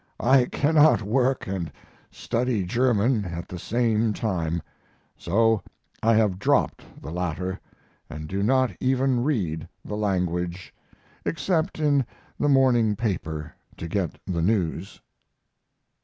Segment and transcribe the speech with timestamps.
[0.19, 1.71] I cannot work and
[2.09, 4.63] study German at the same time;
[5.15, 5.61] so
[6.01, 7.59] I have dropped the latter
[8.09, 10.73] and do not even read the language,
[11.23, 12.03] except in
[12.39, 14.99] the morning paper to get the news.